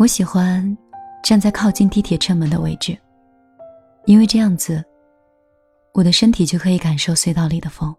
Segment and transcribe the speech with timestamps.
[0.00, 0.64] 我喜欢
[1.22, 2.96] 站在靠近地铁车门的位置，
[4.06, 4.82] 因为这样子，
[5.92, 7.94] 我的身体就可以感受隧道里的风。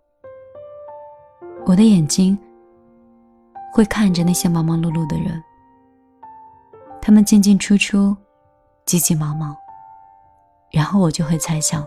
[1.63, 2.35] 我的眼睛
[3.71, 5.39] 会看着那些忙忙碌碌的人，
[6.99, 8.17] 他们进进出出，
[8.87, 9.55] 急急忙忙，
[10.71, 11.85] 然后我就会猜想，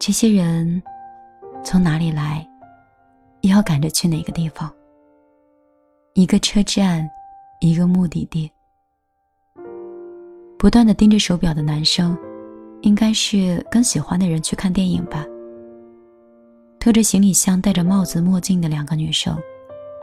[0.00, 0.82] 这些人
[1.62, 2.44] 从哪里来，
[3.42, 4.68] 又要赶着去哪个地方。
[6.14, 7.08] 一个车站，
[7.60, 8.50] 一个目的地。
[10.58, 12.16] 不断的盯着手表的男生，
[12.82, 15.24] 应该是跟喜欢的人去看电影吧。
[16.80, 19.36] 拖着行李箱、戴着帽子、墨镜的两个女生，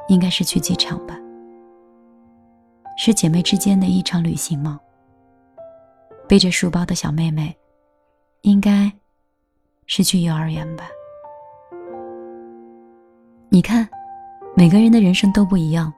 [0.09, 1.17] 应该是去机场吧。
[2.97, 4.79] 是姐妹之间的一场旅行吗？
[6.27, 7.55] 背着书包的小妹妹，
[8.41, 8.91] 应该
[9.87, 10.85] 是去幼儿园吧。
[13.49, 13.87] 你看，
[14.55, 15.91] 每个人的人生都不一样。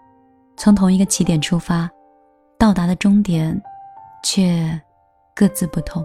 [0.66, 1.88] 从同一个起点出发，
[2.58, 3.62] 到达的终点，
[4.24, 4.82] 却
[5.36, 6.04] 各自不同。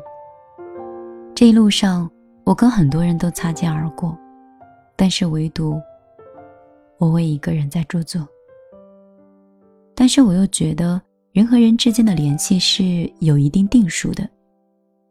[1.34, 2.10] 这一路上，
[2.44, 4.14] 我跟很多人都擦肩而过，
[4.96, 5.80] 但是唯独
[6.98, 8.18] 我为一个人在驻足。
[9.94, 11.00] 但是我又觉得，
[11.32, 14.28] 人和人之间的联系是有一定定数的。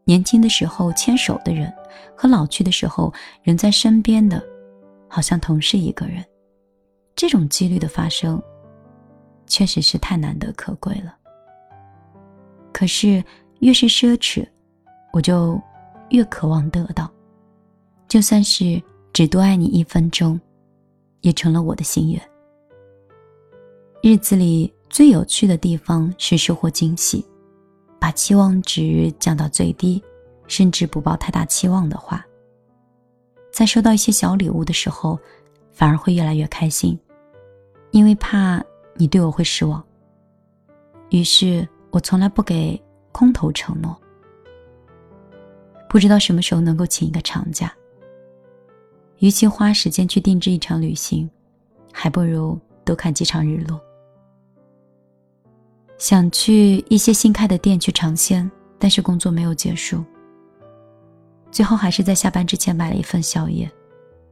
[0.04, 1.73] 年轻的时候牵手的人，
[2.16, 4.40] 和老去的时候人在身边的，
[5.08, 6.23] 好像同是一个人。
[7.16, 8.40] 这种几率的发生。
[9.50, 11.14] 确实是太难得可贵了。
[12.72, 13.22] 可是
[13.59, 14.47] 越是奢侈，
[15.11, 15.59] 我就
[16.11, 17.11] 越渴望得到。
[18.08, 20.39] 就算是只多爱你一分钟，
[21.22, 22.22] 也成了我的心愿。
[24.02, 27.25] 日子里最有趣的地方是收获惊喜，
[28.00, 30.02] 把期望值降到最低，
[30.47, 32.25] 甚至不抱太大期望的话，
[33.52, 35.20] 在收到一些小礼物的时候，
[35.72, 36.97] 反而会越来越开心，
[37.92, 38.64] 因为怕。
[39.00, 39.81] 你对我会失望，
[41.09, 42.80] 于是我从来不给
[43.14, 43.97] 空头承诺。
[45.88, 47.73] 不知道什么时候能够请一个长假。
[49.20, 51.30] 与其花时间去定制一场旅行，
[51.93, 53.80] 还不如多看几场日落。
[55.98, 60.04] 想去一些新开的店去尝鲜，但是工作没有结束。
[61.52, 63.71] 最后还是在下班之前买了一份宵夜，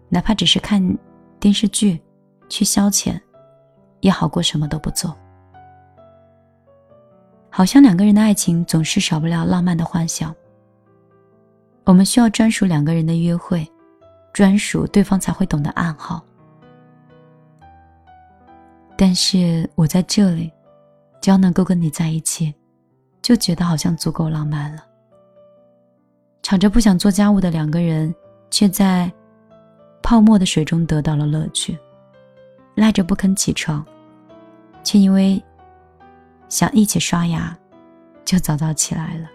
[0.09, 0.97] 哪怕只是看
[1.39, 2.01] 电视剧，
[2.49, 3.17] 去消遣。
[4.07, 5.13] 也好过什么都不做。
[7.49, 10.33] 好像两个人的爱情总是少不了浪漫的幻想。
[11.83, 13.69] 我们需要专属两个人的约会，
[14.31, 16.23] 专属对方才会懂得暗号。
[18.97, 20.49] 但是我在这里，
[21.21, 22.53] 只要能够跟你在一起，
[23.21, 24.83] 就觉得好像足够浪漫了。
[26.43, 28.15] 吵着不想做家务的两个人，
[28.49, 29.11] 却在
[30.01, 31.77] 泡沫的水中得到了乐趣。
[32.75, 33.83] 赖着不肯起床，
[34.87, 35.43] 却因为
[36.47, 37.53] 想一起刷牙，
[38.23, 39.29] 就早早起来了。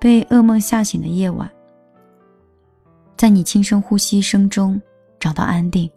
[0.00, 1.46] 被噩梦吓醒的夜晚，
[3.14, 4.80] 在你轻声呼吸声中
[5.20, 5.90] 找到安定，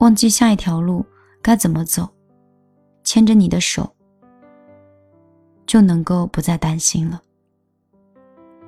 [0.00, 1.02] 忘记下一条路
[1.40, 2.06] 该怎么走，
[3.04, 3.90] 牵着你的手，
[5.64, 7.22] 就能够不再担心了。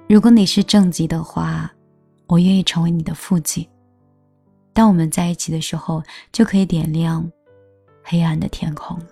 [0.09, 1.71] 如果你是正极的话，
[2.27, 3.69] 我愿意成为你的负极。
[4.73, 7.31] 当我们在一起的时候，就可以点亮
[8.09, 9.07] 黑暗的天空了。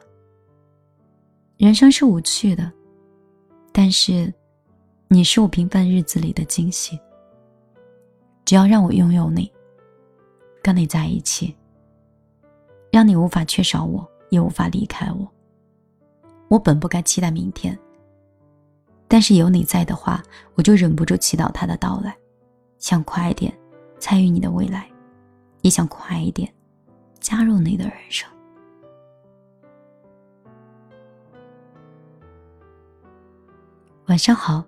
[1.56, 2.71] 人生是无趣的，
[3.72, 4.32] 但是
[5.09, 6.97] 你是我平凡日子里的惊喜。
[8.44, 9.50] 只要让我拥有你，
[10.62, 11.56] 跟你在一起，
[12.93, 15.28] 让你无法缺少我，也无法离开我。
[16.47, 17.77] 我本不该期待明天，
[19.09, 20.22] 但是有你在的话，
[20.54, 22.16] 我就忍不住祈祷他的到来，
[22.78, 23.53] 想快一点
[23.99, 24.88] 参与你的未来。
[25.62, 26.53] 也想快一点
[27.19, 28.28] 加入你的人生。
[34.06, 34.62] 晚上好，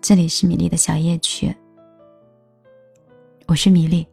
[0.00, 1.54] 这里是米粒的小夜曲，
[3.46, 4.04] 我是米粒。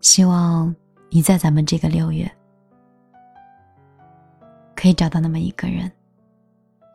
[0.00, 0.72] 希望
[1.10, 2.30] 你在咱们这个六月
[4.76, 5.90] 可以找到那么一个人，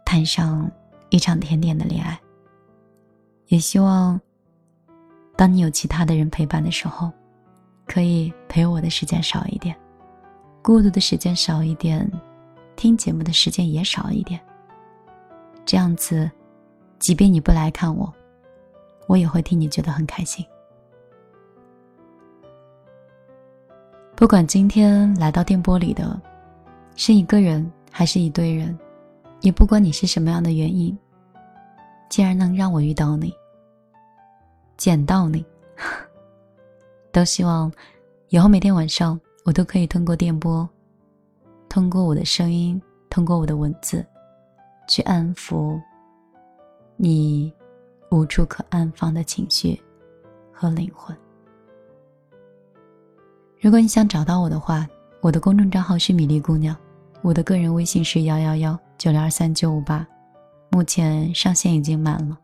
[0.05, 0.71] 谈上
[1.09, 2.17] 一场甜甜的恋爱。
[3.47, 4.19] 也希望
[5.35, 7.11] 当你有其他的人陪伴的时候。
[7.85, 9.75] 可以陪我的时间少一点，
[10.61, 12.07] 孤独的时间少一点，
[12.75, 14.39] 听节目的时间也少一点。
[15.69, 16.27] 这样子，
[16.97, 18.11] 即便你不来看我，
[19.05, 20.43] 我也会替你觉得很开心。
[24.15, 26.19] 不管今天来到电波里的，
[26.95, 28.75] 是一个人还是一堆人，
[29.41, 30.97] 也不管你是什么样的原因，
[32.09, 33.31] 既然能让我遇到你，
[34.75, 35.45] 捡到你。
[37.13, 37.71] 都希望
[38.29, 40.67] 以后每天晚上我都可以通过电波
[41.69, 44.03] 通过我的声音，通过我的文字，
[44.89, 45.79] 去安抚
[46.97, 47.53] 你
[48.09, 49.79] 无处可安放的情绪
[50.51, 51.15] 和灵魂。
[53.61, 54.87] 如果你想找到我的话，
[55.21, 56.75] 我的公众账号是米粒姑娘，
[57.21, 60.05] 我的个人微信是幺幺幺九六二三九五八，
[60.71, 62.35] 目前上线已经满了，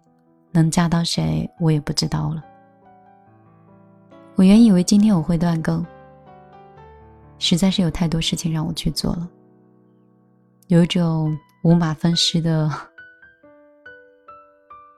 [0.51, 2.44] 能加到谁我也不知道了。
[4.36, 5.83] 我原以为今天我会断更。
[7.39, 9.27] 实在是有太多事情让我去做了，
[10.68, 12.71] 有一种五马分尸的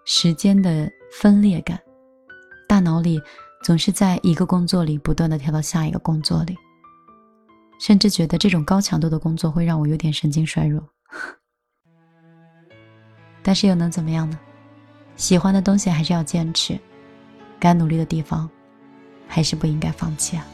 [0.04, 1.80] 时间的分裂感，
[2.68, 3.22] 大脑里
[3.64, 6.58] 总是在一个工作里不断的跳到下一个工作里，
[7.80, 10.86] 甚至觉得这种高强度的工作会让我有点神经衰弱。
[13.42, 14.38] 但是又能怎么样呢？
[15.16, 16.78] 喜欢的东西还是要坚持，
[17.62, 18.50] 该努力的地方
[19.26, 20.46] 还是不应该放弃啊。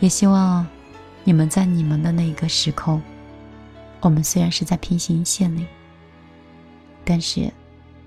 [0.00, 0.66] 也希望
[1.22, 3.00] 你们在你们的那个时空，
[4.00, 5.66] 我们虽然是在平行线里，
[7.04, 7.50] 但是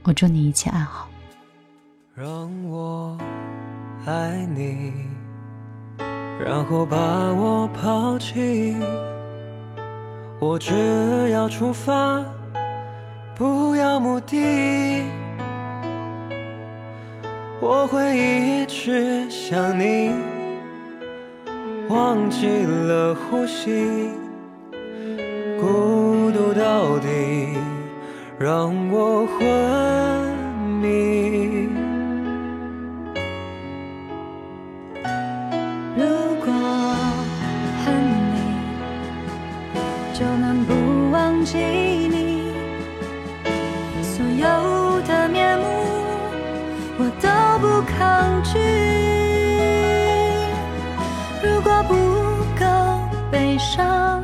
[0.03, 1.09] 我祝你一切安好。
[2.15, 3.17] 让我
[4.05, 4.93] 爱你，
[6.43, 6.97] 然后把
[7.33, 8.75] 我抛弃。
[10.39, 12.23] 我只要出发，
[13.35, 15.03] 不要目的。
[17.59, 20.11] 我会一直想你。
[21.89, 24.09] 忘记了呼吸，
[25.61, 27.55] 孤独到底
[28.39, 29.37] 让我昏
[30.81, 31.69] 迷。
[35.95, 36.03] 如
[36.43, 36.51] 果
[37.85, 37.93] 恨
[38.33, 38.35] 你，
[40.17, 42.51] 就能不忘记你，
[44.01, 45.63] 所有的面目
[46.97, 47.29] 我都
[47.59, 48.57] 不抗拒。
[51.47, 51.93] 如果不
[52.59, 52.65] 够
[53.31, 54.23] 悲伤，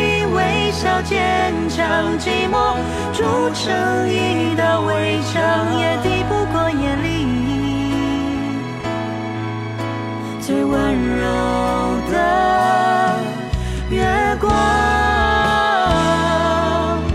[0.81, 1.85] 笑坚强，
[2.17, 2.75] 寂寞
[3.13, 3.23] 筑
[3.53, 7.27] 成一道围墙，也抵不过夜里
[10.41, 10.73] 最温
[11.19, 11.23] 柔
[12.11, 12.15] 的
[13.91, 14.01] 月
[14.39, 14.51] 光。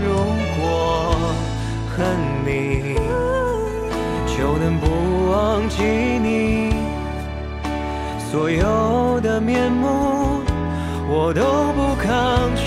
[0.01, 0.15] 如
[0.55, 0.63] 果
[1.93, 1.97] 恨
[2.45, 2.95] 你，
[4.33, 6.73] 就能不忘记你。
[8.31, 10.41] 所有的面目，
[11.09, 11.41] 我都
[11.73, 12.66] 不抗拒。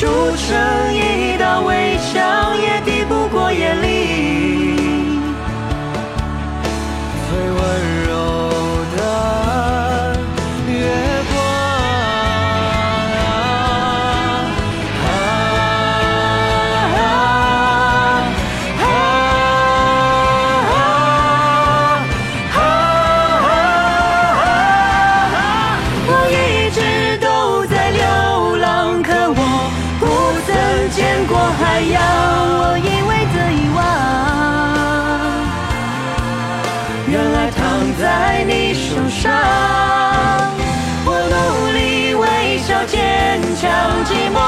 [0.00, 2.39] 筑成一道围墙，
[43.60, 43.70] 将，
[44.06, 44.38] 寂寞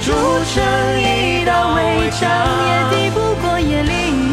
[0.00, 0.12] 筑
[0.54, 0.64] 成
[0.98, 2.30] 一道围墙，
[2.66, 4.23] 也抵不过夜里。